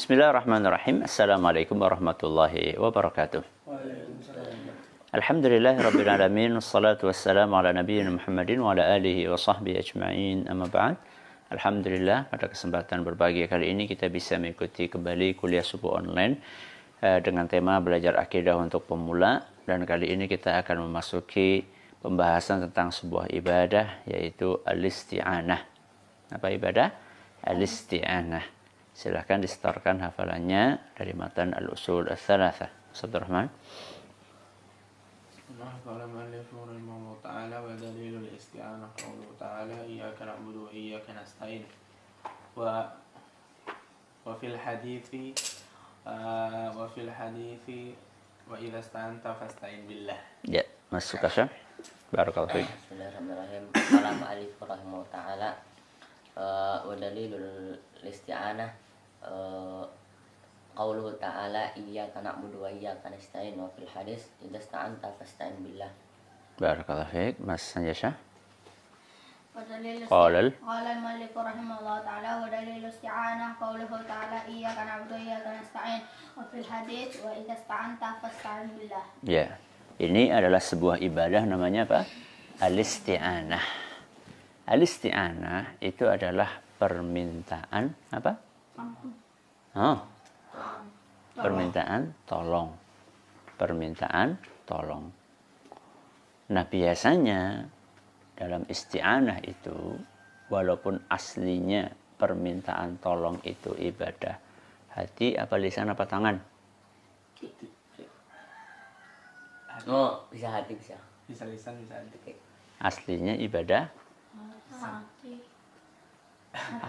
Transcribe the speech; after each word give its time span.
Bismillahirrahmanirrahim. 0.00 1.04
Assalamualaikum 1.04 1.76
warahmatullahi 1.76 2.72
wabarakatuh. 2.80 3.44
Alhamdulillah 5.12 5.76
Rabbil 5.76 6.08
Alamin 6.08 6.56
Wassalatu 6.56 7.12
wassalamu 7.12 7.60
ala 7.60 7.76
nabiyyina 7.76 8.08
Muhammadin 8.08 8.64
Wa 8.64 8.72
ala 8.72 8.96
alihi 8.96 9.28
wa 9.28 9.36
sahbihi 9.36 9.76
ajma'in 9.76 10.48
Amma 10.48 10.72
ba'd 10.72 10.96
Alhamdulillah 11.52 12.32
pada 12.32 12.48
kesempatan 12.48 13.04
berbahagia 13.04 13.44
kali 13.44 13.76
ini 13.76 13.84
Kita 13.84 14.08
bisa 14.08 14.40
mengikuti 14.40 14.88
kembali 14.88 15.36
kuliah 15.36 15.60
subuh 15.60 16.00
online 16.00 16.40
uh, 17.04 17.20
Dengan 17.20 17.44
tema 17.44 17.76
belajar 17.84 18.16
akidah 18.16 18.56
untuk 18.56 18.88
pemula 18.88 19.44
Dan 19.68 19.84
kali 19.84 20.16
ini 20.16 20.24
kita 20.24 20.64
akan 20.64 20.88
memasuki 20.88 21.60
Pembahasan 22.00 22.64
tentang 22.72 22.88
sebuah 22.88 23.28
ibadah 23.36 24.08
Yaitu 24.08 24.64
al-isti'anah 24.64 25.60
Apa 26.32 26.48
ibadah? 26.56 26.88
Al-isti'anah 27.44 28.59
Silahkan 28.99 29.43
disetorkan 29.43 29.99
hafalannya 29.99 30.79
Dari 30.95 31.11
matan 31.11 31.51
al-usul 31.51 32.07
al-thalatha 32.07 32.71
Ustaz 32.95 33.11
Rahman 33.11 33.51
قال 35.85 36.01
المؤلف 36.01 36.49
رحمه 36.49 36.93
الله 36.97 37.15
تعالى 37.23 37.57
ودليل 37.59 38.13
الاستعانة 38.17 38.87
قوله 38.97 39.29
تعالى 39.39 39.77
إياك 39.81 40.17
نعبد 40.21 40.55
وإياك 40.55 41.05
نستعين 41.09 41.63
و 42.57 42.61
وفي 44.25 44.45
الحديث 44.47 45.09
آه 46.07 46.69
وفي 46.77 47.01
الحديث 47.01 47.65
وإذا 48.49 48.79
استعنت 48.79 49.23
فاستعن 49.27 49.85
بالله 49.87 50.17
Ya, 50.49 50.65
masuk 50.89 51.21
Kasyam. 51.21 51.49
Barakallahu 52.13 52.61
fiik. 52.61 52.69
Bismillahirrahmanirrahim. 52.69 53.63
Qala 53.73 54.09
ma'alif 54.17 54.53
rahimahu 54.61 55.05
ta'ala 55.13 55.49
eh, 56.37 56.77
wa 56.85 56.93
dalilul 56.97 57.77
isti'anah 58.05 58.69
eh, 59.23 59.83
qauluhu 60.75 61.15
ta'ala 61.17 61.71
iyyaka 61.79 62.19
na'budu 62.19 62.61
wa 62.63 62.69
iyyaka 62.69 63.07
nasta'in 63.09 63.55
wa 63.55 63.67
fil 63.75 63.87
hadis 63.87 64.27
idza 64.43 64.59
sta'anta 64.59 65.07
fasta'in 65.19 65.55
billah. 65.63 65.91
Barakallahu 66.59 67.11
fiik. 67.11 67.35
Mas 67.43 67.61
Sanjasha. 67.63 68.13
ودليل 69.55 70.11
قال 70.11 70.35
ال- 70.35 70.51
قال 70.67 70.83
المؤلف 70.99 71.31
رحمه 71.31 71.79
الله 71.79 71.97
تعالى 72.03 72.31
ودليل 72.43 72.75
الاستعانة 72.83 73.55
قوله 73.55 73.87
تعالى 74.03 74.37
إياك 74.51 74.77
نعبد 74.83 75.11
وإياك 75.15 75.47
نستعين 75.63 76.01
وفي 76.35 76.55
الحديث 76.59 77.23
وإذا 77.23 77.53
استعنت 77.63 78.03
فاستعن 78.19 78.67
بالله 78.75 79.03
Ya. 79.23 79.55
Ini 79.95 80.35
adalah 80.35 80.59
sebuah 80.59 80.99
ibadah 80.99 81.47
namanya 81.47 81.87
apa? 81.87 82.03
Al-isti'anah. 82.59 83.63
Al-isti'anah 84.67 85.79
itu 85.79 86.03
adalah 86.03 86.59
permintaan 86.75 87.95
apa? 88.11 88.35
Oh. 89.76 89.98
Permintaan 91.36 92.12
tolong. 92.26 92.68
Permintaan 93.56 94.36
tolong. 94.66 95.04
Nah, 96.50 96.64
biasanya 96.66 97.64
dalam 98.34 98.66
isti'anah 98.66 99.38
itu 99.46 99.94
walaupun 100.50 100.98
aslinya 101.06 101.86
permintaan 102.18 102.98
tolong 102.98 103.38
itu 103.46 103.72
ibadah 103.78 104.36
hati 104.92 105.38
apa 105.38 105.54
lisan 105.56 105.94
apa 105.94 106.04
tangan? 106.04 106.36
Oh, 109.88 110.28
bisa 110.28 110.50
hati 110.50 110.76
bisa. 110.76 110.98
bisa 111.30 111.46
lisan 111.46 111.78
bisa 111.78 111.94
hati. 111.94 112.34
Aslinya 112.82 113.38
ibadah 113.38 113.86
hati 114.80 115.38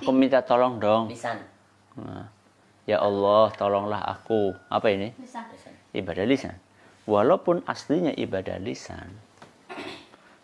Aku 0.01 0.09
minta 0.09 0.41
tolong 0.41 0.81
dong. 0.81 1.13
Lisan. 1.13 1.37
Nah, 1.99 2.31
ya 2.87 3.03
Allah, 3.03 3.51
tolonglah 3.55 4.03
aku. 4.07 4.55
Apa 4.71 4.87
ini? 4.91 5.11
Lisan. 5.19 5.47
Ibadah 5.91 6.25
lisan. 6.27 6.55
Walaupun 7.03 7.65
aslinya 7.67 8.13
ibadah 8.15 8.61
lisan, 8.61 9.11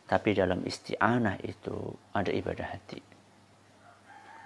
tapi 0.08 0.32
dalam 0.32 0.64
isti'anah 0.64 1.36
itu 1.44 1.76
ada 2.16 2.32
ibadah 2.32 2.68
hati. 2.72 3.00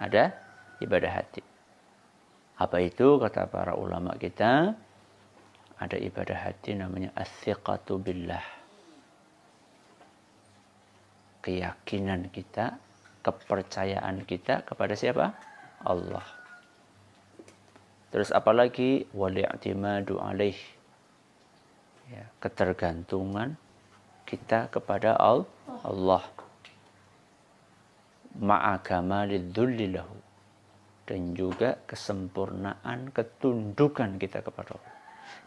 Ada 0.02 0.34
ibadah 0.82 1.12
hati. 1.22 1.42
Apa 2.58 2.82
itu 2.82 3.18
kata 3.22 3.46
para 3.46 3.78
ulama 3.78 4.18
kita? 4.18 4.74
Ada 5.78 5.98
ibadah 5.98 6.50
hati 6.50 6.74
namanya 6.74 7.14
as-siqatu 7.14 7.98
billah. 8.02 8.42
Keyakinan 11.42 12.30
kita, 12.30 12.78
kepercayaan 13.22 14.22
kita 14.26 14.62
kepada 14.62 14.94
siapa? 14.94 15.34
Allah. 15.82 16.41
Terus 18.12 18.28
apalagi 18.28 19.08
wali'timadu 19.16 20.20
alaih. 20.20 20.56
Ya, 22.12 22.28
ketergantungan 22.44 23.56
kita 24.28 24.68
kepada 24.68 25.16
Al- 25.16 25.48
Allah. 25.80 26.20
Ma'agama 28.36 29.24
lahu. 29.24 30.16
Dan 31.08 31.32
juga 31.32 31.80
kesempurnaan 31.88 33.10
ketundukan 33.16 34.20
kita 34.20 34.44
kepada 34.44 34.76
Allah. 34.76 34.92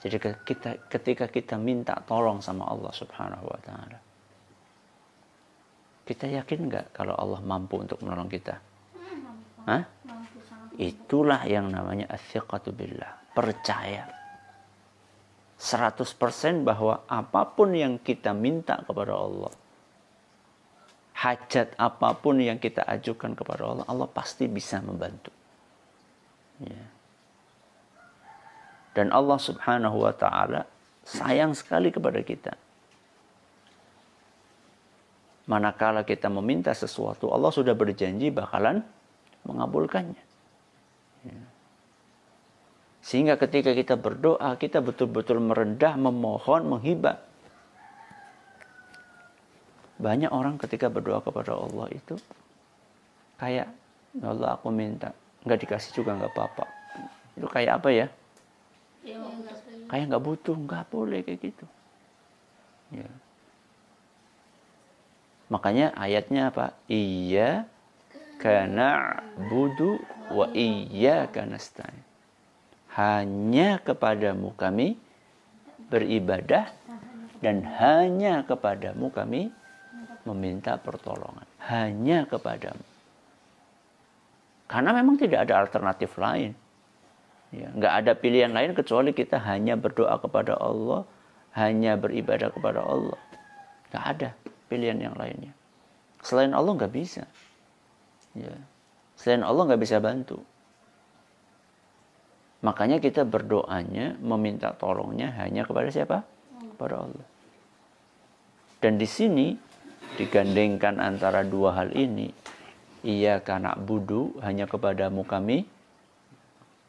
Jadi 0.02 0.18
kita, 0.20 0.70
ketika 0.90 1.26
kita 1.30 1.56
minta 1.62 1.96
tolong 2.04 2.42
sama 2.42 2.66
Allah 2.66 2.92
subhanahu 2.92 3.46
wa 3.46 3.60
ta'ala. 3.62 4.00
Kita 6.06 6.30
yakin 6.30 6.60
nggak 6.70 6.86
kalau 6.94 7.18
Allah 7.18 7.42
mampu 7.42 7.82
untuk 7.82 7.98
menolong 8.06 8.30
kita? 8.30 8.58
Hah? 9.66 9.95
Itulah 10.76 11.48
yang 11.48 11.72
namanya 11.72 12.12
athiqatu 12.12 12.76
billah. 12.76 13.32
Percaya. 13.32 14.12
100% 15.56 16.68
bahwa 16.68 17.08
apa 17.08 17.42
pun 17.48 17.72
yang 17.72 17.96
kita 17.96 18.36
minta 18.36 18.84
kepada 18.84 19.16
Allah. 19.16 19.54
Hajat 21.16 21.80
apa 21.80 22.12
pun 22.20 22.44
yang 22.44 22.60
kita 22.60 22.84
ajukan 22.84 23.40
kepada 23.40 23.64
Allah. 23.64 23.86
Allah 23.88 24.08
pasti 24.12 24.52
bisa 24.52 24.84
membantu. 24.84 25.32
Ya. 26.60 26.84
Dan 28.96 29.12
Allah 29.16 29.40
subhanahu 29.40 30.08
wa 30.08 30.12
ta'ala 30.16 30.68
sayang 31.08 31.56
sekali 31.56 31.92
kepada 31.92 32.20
kita. 32.20 32.54
Manakala 35.46 36.02
kita 36.02 36.26
meminta 36.28 36.74
sesuatu, 36.74 37.30
Allah 37.30 37.54
sudah 37.54 37.78
berjanji 37.78 38.34
bakalan 38.34 38.82
mengabulkannya. 39.46 40.25
Sehingga 43.06 43.38
ketika 43.38 43.70
kita 43.78 43.94
berdoa, 44.02 44.58
kita 44.58 44.82
betul-betul 44.82 45.38
merendah, 45.38 45.94
memohon, 45.94 46.66
menghibah. 46.66 47.22
Banyak 50.02 50.34
orang 50.34 50.58
ketika 50.58 50.90
berdoa 50.90 51.22
kepada 51.22 51.54
Allah 51.54 51.86
itu 51.94 52.18
kayak, 53.38 53.70
ya 54.18 54.26
Allah 54.26 54.58
aku 54.58 54.74
minta, 54.74 55.14
nggak 55.46 55.60
dikasih 55.62 56.02
juga 56.02 56.18
nggak 56.18 56.34
apa-apa. 56.34 56.66
Itu 57.38 57.46
kayak 57.46 57.78
apa 57.78 57.90
ya? 57.94 58.08
ya 59.06 59.18
Kayak 59.86 60.06
nggak 60.10 60.26
butuh, 60.26 60.58
nggak 60.58 60.84
boleh 60.90 61.22
kayak 61.22 61.40
gitu. 61.46 61.66
Ya. 62.90 63.10
Makanya 65.54 65.94
ayatnya 65.94 66.50
apa? 66.50 66.74
Iya 66.90 67.70
karena 68.42 69.22
budu 69.38 70.02
wa 70.32 70.48
iya 70.54 71.30
karena 71.30 71.60
Hanya 72.96 73.84
kepadamu 73.84 74.56
kami 74.56 74.96
beribadah 75.92 76.72
dan 77.44 77.62
hanya 77.78 78.42
kepadamu 78.48 79.12
kami 79.12 79.52
meminta 80.26 80.80
pertolongan. 80.82 81.46
Hanya 81.70 82.26
kepadamu. 82.26 82.82
Karena 84.66 84.92
memang 84.98 85.16
tidak 85.22 85.46
ada 85.46 85.62
alternatif 85.62 86.18
lain. 86.18 86.58
Ya, 87.54 87.70
nggak 87.70 87.94
ada 88.04 88.12
pilihan 88.18 88.52
lain 88.52 88.74
kecuali 88.74 89.14
kita 89.14 89.38
hanya 89.46 89.78
berdoa 89.78 90.18
kepada 90.18 90.58
Allah, 90.58 91.06
hanya 91.54 91.94
beribadah 91.96 92.50
kepada 92.50 92.82
Allah. 92.82 93.20
Nggak 93.94 94.06
ada 94.18 94.30
pilihan 94.68 94.98
yang 94.98 95.16
lainnya. 95.16 95.54
Selain 96.26 96.52
Allah 96.52 96.74
nggak 96.74 96.92
bisa. 96.92 97.30
Ya. 98.34 98.58
Selain 99.16 99.44
Allah 99.44 99.64
nggak 99.72 99.82
bisa 99.82 99.98
bantu. 100.04 100.40
Makanya 102.66 102.98
kita 102.98 103.28
berdoanya, 103.28 104.18
meminta 104.18 104.74
tolongnya 104.74 105.30
hanya 105.38 105.68
kepada 105.68 105.90
siapa? 105.94 106.26
Kepada 106.76 107.06
Allah. 107.06 107.26
Dan 108.82 108.98
di 108.98 109.06
sini 109.06 109.54
digandengkan 110.18 110.98
antara 110.98 111.46
dua 111.46 111.78
hal 111.78 111.94
ini. 111.94 112.30
Iya 113.06 113.38
karena 113.46 113.78
budu 113.78 114.42
hanya 114.42 114.66
kepadamu 114.66 115.22
kami 115.30 115.62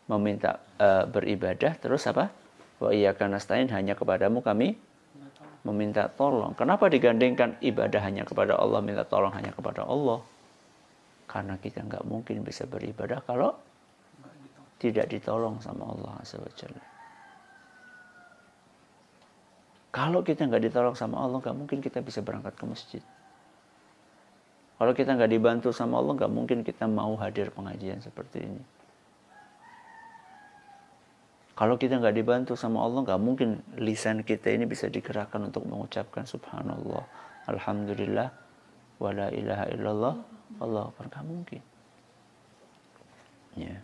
meminta 0.08 0.64
eh, 0.80 1.04
beribadah 1.04 1.76
terus 1.76 2.08
apa? 2.08 2.32
Wa 2.80 2.92
iya 2.92 3.12
karena 3.12 3.36
stain 3.36 3.68
hanya 3.68 3.92
kepadamu 3.92 4.40
kami 4.40 4.80
meminta 5.66 6.06
tolong. 6.08 6.54
Kenapa 6.54 6.86
digandengkan 6.86 7.58
ibadah 7.58 8.00
hanya 8.06 8.22
kepada 8.22 8.54
Allah, 8.54 8.78
minta 8.80 9.02
tolong 9.02 9.34
hanya 9.34 9.50
kepada 9.50 9.82
Allah? 9.82 10.22
Karena 11.26 11.58
kita 11.58 11.82
nggak 11.82 12.06
mungkin 12.06 12.46
bisa 12.46 12.64
beribadah 12.64 13.20
kalau 13.26 13.54
tidak 14.78 15.10
ditolong 15.10 15.58
sama 15.58 15.90
Allah 15.90 16.22
Jalla. 16.54 16.96
Kalau 19.96 20.20
kita 20.20 20.44
nggak 20.44 20.68
ditolong 20.68 20.92
sama 20.92 21.24
Allah, 21.24 21.40
nggak 21.40 21.56
mungkin 21.56 21.78
kita 21.80 22.04
bisa 22.04 22.20
berangkat 22.20 22.52
ke 22.52 22.64
masjid. 22.68 23.02
Kalau 24.76 24.92
kita 24.92 25.16
nggak 25.16 25.32
dibantu 25.32 25.72
sama 25.72 25.96
Allah, 25.96 26.12
nggak 26.20 26.32
mungkin 26.36 26.60
kita 26.60 26.84
mau 26.84 27.16
hadir 27.16 27.48
pengajian 27.48 28.04
seperti 28.04 28.44
ini. 28.44 28.62
Kalau 31.56 31.80
kita 31.80 31.96
nggak 31.96 32.12
dibantu 32.12 32.52
sama 32.52 32.84
Allah, 32.84 33.08
nggak 33.08 33.20
mungkin 33.24 33.64
lisan 33.80 34.20
kita 34.20 34.52
ini 34.52 34.68
bisa 34.68 34.92
digerakkan 34.92 35.48
untuk 35.48 35.64
mengucapkan 35.64 36.28
Subhanallah, 36.28 37.08
Alhamdulillah, 37.48 38.28
wala 38.96 39.28
ilaha 39.32 39.64
illallah, 39.72 40.14
Allah. 40.60 40.86
Nggak 40.96 41.24
mungkin. 41.24 41.62
Ya. 43.56 43.76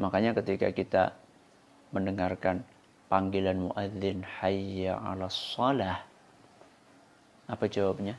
Makanya 0.00 0.32
ketika 0.40 0.72
kita 0.72 1.02
mendengarkan 1.92 2.64
panggilan 3.12 3.68
muadzin 3.68 4.24
hayya 4.24 4.96
'ala 4.96 5.28
shalah 5.28 6.00
apa 7.44 7.64
jawabnya? 7.68 8.16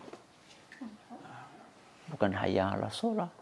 Bukan 2.13 2.31
hayya 2.37 2.77
'ala 2.77 2.93
shalah. 2.93 3.33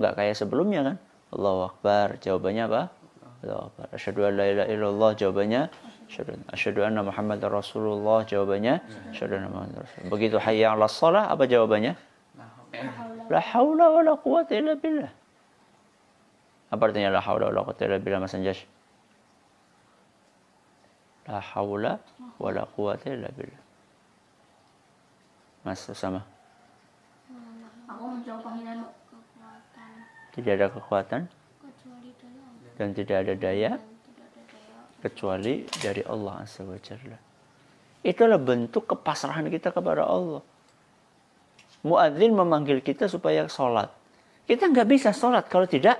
Enggak 0.00 0.16
kayak 0.16 0.36
sebelumnya 0.40 0.80
kan? 0.80 0.96
Allahu 1.36 1.60
Akbar. 1.68 2.16
Jawabannya 2.24 2.64
apa? 2.64 2.82
Allahu 3.44 3.62
Akbar. 3.68 3.86
Asyhadu 3.92 4.20
an 4.24 4.32
la 4.40 4.46
ilaha 4.48 4.68
illallah 4.72 5.10
jawabannya 5.12 5.62
asyhadu 6.10 6.34
asyhadu 6.50 6.82
anna 6.82 7.06
Muhammadar 7.06 7.54
Rasulullah 7.54 8.26
jawabannya 8.26 8.82
asyhadu 9.14 9.38
anna 9.38 9.48
Muhammadar 9.48 9.86
Rasulullah. 9.86 10.10
Begitu 10.10 10.36
hayya 10.42 10.74
'ala 10.74 10.90
shalah 10.90 11.30
apa 11.30 11.46
jawabannya? 11.46 11.94
La 13.30 13.38
haula 13.38 13.86
wala 13.94 14.18
quwwata 14.18 14.58
illa 14.58 14.74
billah. 14.74 15.10
Apa 16.74 16.82
artinya 16.90 17.14
la 17.14 17.22
haula 17.22 17.54
wala 17.54 17.62
quwwata 17.62 17.86
illa 17.86 17.98
billah 18.02 18.18
Mas 18.18 18.34
Anjas? 18.34 18.58
La 21.30 21.38
haula 21.38 22.02
wala 22.42 22.66
quwwata 22.74 23.06
illa 23.06 23.30
billah. 23.30 23.62
Mas 25.62 25.86
Usama. 25.86 26.26
Aku 27.86 28.02
menjawab 28.06 28.42
panggilanmu. 28.42 28.88
kekuatan 28.90 29.90
Tidak 30.34 30.52
ada 30.58 30.66
kekuatan 30.70 31.22
dan 32.80 32.96
tidak 32.96 33.16
ada 33.28 33.34
daya 33.36 33.76
dan 33.76 33.84
tidak 34.08 34.24
ada 34.24 34.42
daya 34.48 34.80
kecuali 35.00 35.64
dari 35.80 36.04
Allah 36.04 36.44
Azza. 36.44 36.62
Itulah 38.00 38.40
bentuk 38.40 38.88
kepasrahan 38.88 39.48
kita 39.48 39.72
kepada 39.72 40.04
Allah. 40.04 40.44
Muadzin 41.80 42.32
memanggil 42.36 42.84
kita 42.84 43.08
supaya 43.08 43.48
sholat. 43.48 43.88
Kita 44.44 44.68
nggak 44.68 44.88
bisa 44.88 45.10
sholat 45.16 45.48
kalau 45.48 45.64
tidak 45.64 45.96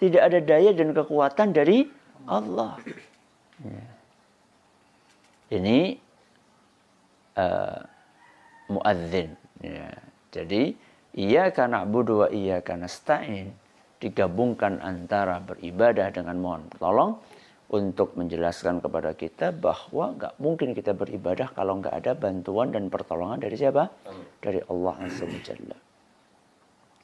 tidak 0.00 0.22
ada 0.32 0.38
daya 0.40 0.72
dan 0.72 0.96
kekuatan 0.96 1.52
dari 1.52 1.84
Allah. 2.24 2.80
Ya. 3.60 3.84
Ini 5.52 6.00
uh, 7.36 7.80
muadzin. 8.72 9.36
Ya. 9.60 9.92
Jadi 10.32 10.72
iya 11.12 11.52
karena 11.52 11.84
na'budu 11.84 12.24
wa 12.24 12.28
iya 12.32 12.64
karena 12.64 12.88
nasta'in 12.88 13.52
digabungkan 14.00 14.80
antara 14.80 15.38
beribadah 15.44 16.08
dengan 16.08 16.36
mohon 16.40 16.64
tolong 16.80 17.20
untuk 17.70 18.18
menjelaskan 18.18 18.82
kepada 18.82 19.14
kita 19.14 19.54
bahwa 19.54 20.18
nggak 20.18 20.34
mungkin 20.42 20.74
kita 20.74 20.90
beribadah 20.90 21.54
kalau 21.54 21.78
nggak 21.78 21.94
ada 22.02 22.12
bantuan 22.18 22.74
dan 22.74 22.90
pertolongan 22.90 23.38
dari 23.38 23.54
siapa? 23.54 23.86
Dari 24.42 24.58
Allah 24.66 24.94
Azza 25.06 25.24
wa 25.28 25.40
Jalla. 25.44 25.78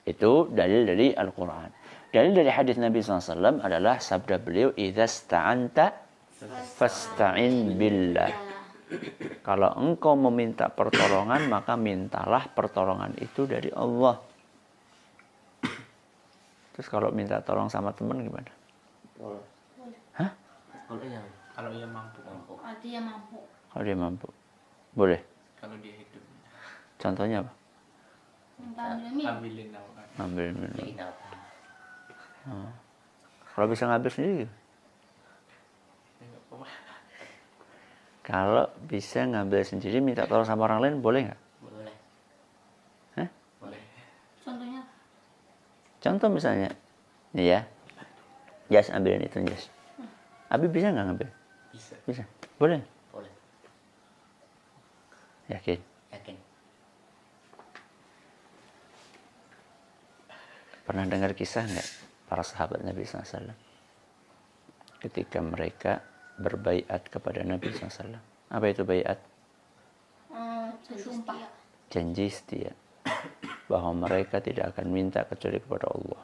Itu 0.06 0.50
dalil 0.50 0.82
dari 0.82 1.06
Al-Quran. 1.14 1.70
Dalil 2.10 2.32
dari 2.34 2.50
hadis 2.50 2.78
Nabi 2.78 3.02
SAW 3.02 3.62
adalah 3.62 3.98
sabda 3.98 4.38
beliau, 4.42 4.70
"Idza 4.74 5.06
sta'anta 5.06 5.86
fasta'in 6.78 7.74
billah." 7.74 8.32
Kalau 9.42 9.70
engkau 9.78 10.14
meminta 10.14 10.70
pertolongan, 10.70 11.50
maka 11.50 11.74
mintalah 11.74 12.46
pertolongan 12.50 13.14
itu 13.18 13.46
dari 13.46 13.70
Allah. 13.74 14.22
Terus 16.76 16.92
kalau 16.92 17.08
minta 17.08 17.40
tolong 17.40 17.72
sama 17.72 17.88
teman 17.96 18.20
gimana? 18.20 18.52
Boleh. 19.16 19.40
Hah? 20.20 20.30
Kalau 20.84 21.00
yang 21.08 21.24
Kalau 21.56 21.72
ia 21.72 21.88
mampu. 21.88 22.20
mampu. 22.20 22.52
Artinya 22.60 23.00
mampu. 23.16 23.40
Kalau 23.72 23.82
dia 23.88 23.96
mampu. 23.96 24.28
Boleh. 24.92 25.20
Kalau 25.56 25.72
dia 25.80 25.96
hidup. 25.96 26.20
Contohnya 27.00 27.40
apa? 27.40 27.52
Minum. 28.60 29.24
Ambilin 29.24 29.72
kan. 29.72 29.80
Ngambil 30.20 30.44
minum. 30.52 30.76
Beliin 30.76 31.00
apa? 31.00 31.26
Kalau 33.56 33.66
bisa 33.72 33.88
ngambil 33.88 34.10
sendiri, 34.12 34.44
kalau 38.20 38.66
bisa 38.84 39.22
ngambil 39.22 39.64
sendiri 39.64 40.02
minta 40.04 40.28
tolong 40.28 40.44
sama 40.44 40.66
orang 40.68 40.82
lain 40.82 40.94
boleh 41.00 41.20
nggak? 41.30 41.40
Boleh. 41.62 41.94
Hah? 43.16 43.28
Boleh. 43.62 43.80
Contohnya 44.42 44.82
Contoh 46.06 46.30
misalnya, 46.30 46.70
nih 47.34 47.46
ya, 47.50 47.60
Jas 48.70 48.94
ambilin 48.94 49.26
itu 49.26 49.42
Jas. 49.42 49.66
Abi 50.46 50.70
bisa 50.70 50.94
nggak 50.94 51.02
ngambil? 51.02 51.28
Bisa. 51.74 51.94
Bisa. 52.06 52.22
Boleh. 52.62 52.78
Boleh. 53.10 53.32
Yakin. 55.50 55.82
Yakin. 56.14 56.36
Pernah 60.86 61.04
dengar 61.10 61.34
kisah 61.34 61.66
nggak 61.66 61.88
para 62.30 62.46
sahabat 62.46 62.86
Nabi 62.86 63.02
SAW? 63.02 63.50
Ketika 65.02 65.42
mereka 65.42 66.06
berbaiat 66.38 67.02
kepada 67.10 67.42
Nabi 67.42 67.74
SAW. 67.74 68.14
Apa 68.54 68.66
itu 68.70 68.86
baiat? 68.86 69.18
eh, 70.30 70.70
bersumpah. 70.86 71.50
Janji 71.90 72.30
setia. 72.30 72.85
Bahwa 73.66 74.06
mereka 74.06 74.38
tidak 74.38 74.74
akan 74.74 74.86
minta 74.88 75.26
kecuali 75.26 75.58
kepada 75.58 75.90
Allah. 75.90 76.22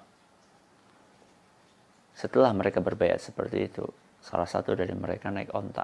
Setelah 2.14 2.54
mereka 2.54 2.78
berbaiat 2.78 3.18
seperti 3.18 3.66
itu, 3.66 3.82
salah 4.22 4.46
satu 4.46 4.78
dari 4.78 4.94
mereka 4.94 5.32
naik 5.32 5.50
onta. 5.50 5.82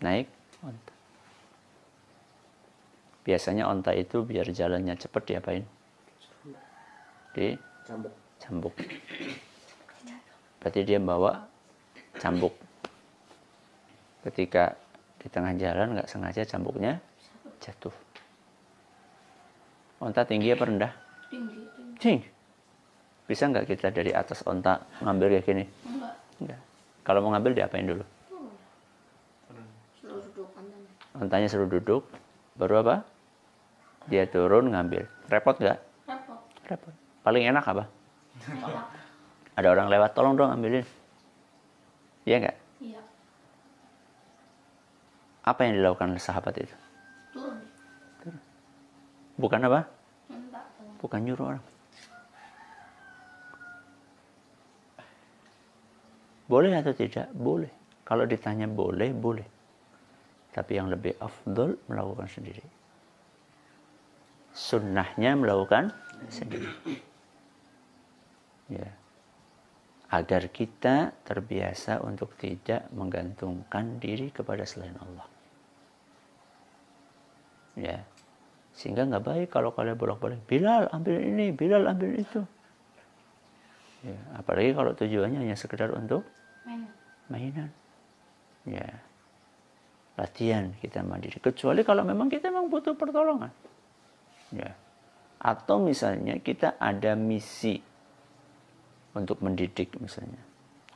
Naik 0.00 0.26
onta. 0.64 0.94
Biasanya 3.28 3.68
onta 3.68 3.92
itu 3.92 4.24
biar 4.24 4.48
jalannya 4.48 4.96
cepat 4.96 5.22
diapain? 5.28 5.64
Di 7.36 7.52
Cambuk. 7.84 8.14
cambuk. 8.40 8.74
Berarti 10.60 10.80
dia 10.84 11.00
bawa 11.00 11.44
cambuk. 12.20 12.52
Ketika 14.24 14.76
di 15.16 15.28
tengah 15.32 15.56
jalan 15.56 15.96
nggak 15.96 16.08
sengaja 16.08 16.44
cambuknya 16.44 17.00
jatuh. 17.60 18.07
Onta 19.98 20.22
tinggi 20.22 20.54
apa 20.54 20.62
rendah? 20.62 20.92
Tinggi, 21.26 21.58
tinggi. 21.74 21.98
Tinggi. 21.98 22.28
Bisa 23.28 23.44
nggak 23.50 23.66
kita 23.68 23.92
dari 23.92 24.14
atas 24.14 24.46
onta 24.46 24.80
ngambil 25.04 25.36
kayak 25.36 25.44
gini? 25.44 25.64
Enggak. 25.84 26.14
Enggak. 26.40 26.60
Kalau 27.02 27.20
mau 27.20 27.30
ngambil 27.34 27.52
diapain 27.52 27.84
dulu? 27.84 28.04
seluruh 29.98 30.22
duduk 30.32 30.48
kanan 30.54 30.80
Ontanya 31.18 31.48
suruh 31.50 31.68
duduk, 31.68 32.06
baru 32.56 32.80
apa? 32.86 32.96
Dia 34.08 34.24
turun 34.24 34.72
ngambil. 34.72 35.04
Repot 35.28 35.58
nggak? 35.58 35.78
Repot. 36.08 36.40
Repot. 36.70 36.94
Paling 37.20 37.44
enak 37.50 37.64
apa? 37.66 37.84
Enak. 38.48 38.86
Ada 39.58 39.68
orang 39.74 39.90
lewat, 39.90 40.14
tolong 40.14 40.38
dong 40.38 40.54
ambilin. 40.54 40.86
Iya 42.24 42.36
nggak? 42.46 42.56
Iya. 42.80 43.00
Apa 45.42 45.60
yang 45.66 45.82
dilakukan 45.82 46.14
oleh 46.14 46.22
sahabat 46.22 46.54
itu? 46.62 46.76
Bukan 49.38 49.62
apa? 49.70 49.86
Bukan 50.98 51.22
nyuruh 51.22 51.46
orang. 51.54 51.64
Boleh 56.50 56.74
atau 56.74 56.90
tidak? 56.96 57.30
Boleh. 57.30 57.70
Kalau 58.02 58.24
ditanya 58.26 58.66
boleh, 58.66 59.14
boleh. 59.14 59.46
Tapi 60.50 60.80
yang 60.80 60.90
lebih 60.90 61.14
afdol 61.22 61.76
melakukan 61.86 62.26
sendiri. 62.26 62.64
Sunnahnya 64.56 65.38
melakukan 65.38 65.94
sendiri. 66.32 66.66
Ya. 68.72 68.90
Agar 70.08 70.48
kita 70.48 71.12
terbiasa 71.22 72.00
untuk 72.00 72.32
tidak 72.40 72.88
menggantungkan 72.96 74.00
diri 74.00 74.32
kepada 74.32 74.64
selain 74.64 74.96
Allah. 74.98 75.28
Ya. 77.76 78.02
Sehingga 78.78 79.10
nggak 79.10 79.26
baik 79.26 79.48
kalau 79.50 79.74
kalian 79.74 79.98
bolak-balik. 79.98 80.38
Bilal 80.46 80.86
ambil 80.94 81.18
ini, 81.18 81.50
Bilal 81.50 81.82
ambil 81.90 82.14
itu. 82.14 82.46
Ya, 84.06 84.14
apalagi 84.38 84.70
kalau 84.70 84.94
tujuannya 84.94 85.42
hanya 85.42 85.58
sekedar 85.58 85.90
untuk 85.90 86.22
Main. 86.62 86.86
mainan. 87.26 87.70
Ya. 88.62 89.02
Latihan 90.14 90.70
kita 90.78 91.02
mandiri. 91.02 91.42
Kecuali 91.42 91.82
kalau 91.82 92.06
memang 92.06 92.30
kita 92.30 92.54
memang 92.54 92.70
butuh 92.70 92.94
pertolongan. 92.94 93.50
Ya. 94.54 94.78
Atau 95.42 95.82
misalnya 95.82 96.38
kita 96.38 96.78
ada 96.78 97.18
misi 97.18 97.82
untuk 99.18 99.42
mendidik 99.42 99.98
misalnya. 99.98 100.38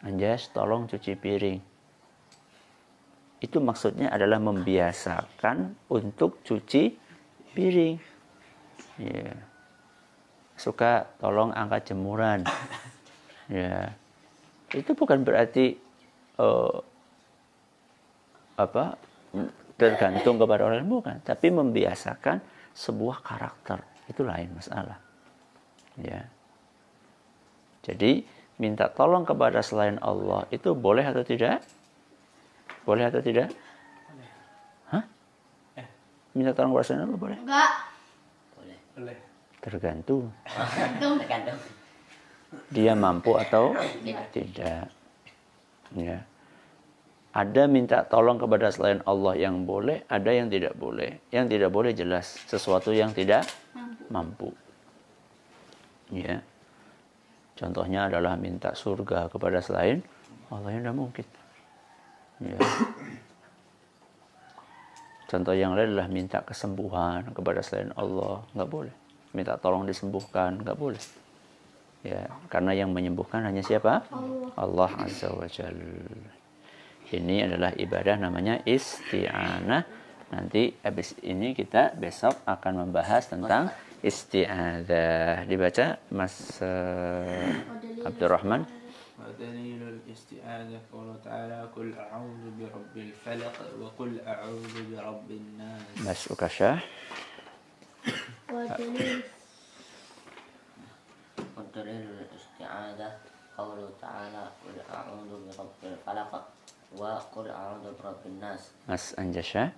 Anjas, 0.06 0.54
tolong 0.54 0.86
cuci 0.86 1.18
piring. 1.18 1.58
Itu 3.42 3.58
maksudnya 3.58 4.14
adalah 4.14 4.38
membiasakan 4.38 5.90
untuk 5.90 6.46
cuci 6.46 7.01
piring. 7.52 7.96
Ya. 9.00 9.32
Suka 10.56 11.08
tolong 11.20 11.52
angkat 11.52 11.92
jemuran. 11.92 12.44
Ya. 13.50 13.92
Itu 14.72 14.96
bukan 14.96 15.28
berarti 15.28 15.76
eh, 16.40 16.78
apa 18.56 18.96
tergantung 19.76 20.40
kepada 20.40 20.72
orang 20.72 20.88
bukan, 20.88 21.20
tapi 21.20 21.52
membiasakan 21.52 22.40
sebuah 22.72 23.20
karakter 23.20 23.84
itu 24.08 24.24
lain 24.24 24.56
masalah. 24.56 24.96
Ya. 26.00 26.24
Jadi 27.84 28.24
minta 28.56 28.88
tolong 28.88 29.26
kepada 29.26 29.60
selain 29.60 29.98
Allah 30.00 30.46
itu 30.54 30.72
boleh 30.72 31.04
atau 31.04 31.26
tidak? 31.26 31.60
Boleh 32.86 33.10
atau 33.10 33.20
tidak? 33.20 33.52
Minta 36.32 36.56
tolong 36.56 36.72
kepada 36.72 36.84
selain 36.88 37.04
Allah 37.04 37.20
boleh? 37.20 37.38
Enggak. 37.40 37.70
boleh 38.56 38.78
Boleh. 38.96 39.18
Tergantung 39.62 40.22
tergantung 40.98 41.58
dia 42.72 42.92
mampu 42.96 43.36
atau 43.36 43.76
tidak. 44.32 44.88
Ya. 45.92 46.18
Ada 47.32 47.64
minta 47.64 48.04
tolong 48.04 48.36
kepada 48.36 48.68
selain 48.68 49.00
Allah 49.08 49.32
yang 49.40 49.64
boleh, 49.64 50.04
ada 50.08 50.28
yang 50.28 50.52
tidak 50.52 50.76
boleh. 50.76 51.16
Yang 51.32 51.56
tidak 51.56 51.70
boleh 51.72 51.92
jelas 51.96 52.36
sesuatu 52.44 52.92
yang 52.92 53.16
tidak 53.16 53.48
mampu. 54.12 54.52
Ya. 56.12 56.44
Contohnya 57.56 58.08
adalah 58.12 58.36
minta 58.36 58.76
surga 58.76 59.32
kepada 59.32 59.64
selain 59.64 60.04
Allah 60.52 60.76
yang 60.76 60.84
tidak 60.84 60.96
mungkin. 60.96 61.26
Ya. 62.44 62.58
Contoh 65.32 65.56
yang 65.56 65.72
lain 65.72 65.96
adalah 65.96 66.12
minta 66.12 66.44
kesembuhan 66.44 67.32
kepada 67.32 67.64
selain 67.64 67.88
Allah, 67.96 68.44
nggak 68.52 68.68
boleh. 68.68 68.92
Minta 69.32 69.56
tolong 69.56 69.88
disembuhkan, 69.88 70.60
nggak 70.60 70.76
boleh. 70.76 71.00
Ya, 72.04 72.28
karena 72.52 72.76
yang 72.76 72.92
menyembuhkan 72.92 73.40
hanya 73.40 73.64
siapa? 73.64 74.04
Allah 74.60 74.92
Azza 75.00 75.32
wa 75.32 75.48
Jal. 75.48 75.72
Ini 77.08 77.48
adalah 77.48 77.72
ibadah 77.72 78.20
namanya 78.20 78.60
isti'anah. 78.68 79.88
Nanti 80.36 80.76
habis 80.84 81.16
ini 81.24 81.56
kita 81.56 81.96
besok 81.96 82.44
akan 82.44 82.84
membahas 82.84 83.32
tentang 83.32 83.72
isti'adah. 84.04 85.48
Dibaca 85.48 85.96
Mas 86.12 86.60
eh, 86.60 88.04
Abdurrahman. 88.04 88.81
ودليل 89.28 89.82
الاستعاذة 89.82 90.80
قوله 90.92 91.16
تعالى 91.24 91.68
قل 91.76 91.94
أعوذ 91.98 92.44
برب 92.58 92.94
الفلق 92.96 93.56
وقل 93.80 94.20
أعوذ 94.26 94.74
برب 94.96 95.30
الناس 95.30 95.82
Mas 96.06 96.20
Ukasha. 96.32 96.82
ودليل 98.52 99.22
ودليل 101.56 102.06
الاستعاذة 102.26 103.10
قوله 103.58 103.88
تعالى 104.00 104.42
قل 104.64 104.76
أعوذ 104.94 105.30
برب 105.46 105.80
الفلق 105.84 106.32
وقل 106.96 107.46
أعوذ 107.50 107.84
برب 108.02 108.22
الناس 108.26 108.60
Mas 108.90 109.14
Anjasha. 109.18 109.70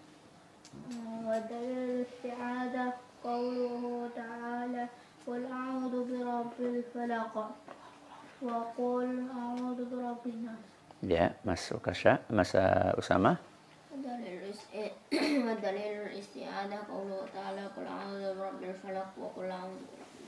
ودليل 1.28 1.78
الاستعاذة 1.78 2.92
قوله 3.24 4.10
تعالى 4.16 4.88
قل 5.26 5.40
أعوذ 5.52 5.94
برب 6.10 6.52
الفلق 6.60 7.50
Ya, 11.04 11.36
masuk 11.44 11.84
Kasya, 11.84 12.24
masa 12.32 12.92
eh, 12.92 13.00
Usama. 13.00 13.36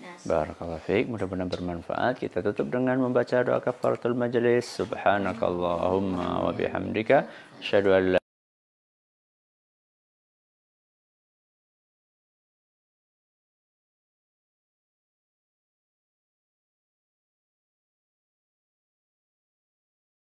Barakallahu 0.29 0.83
fiik. 0.85 1.09
Mudah-mudahan 1.09 1.49
bermanfaat. 1.49 2.21
Kita 2.21 2.45
tutup 2.45 2.69
dengan 2.69 3.01
membaca 3.01 3.41
doa 3.41 3.59
kafaratul 3.65 4.13
majelis. 4.13 4.69
Subhanakallahumma 4.77 6.45
wa 6.45 6.53
bihamdika 6.53 7.25
asyhadu 7.65 8.21